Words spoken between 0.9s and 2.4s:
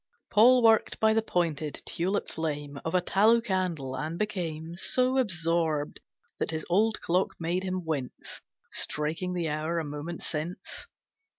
by the pointed, tulip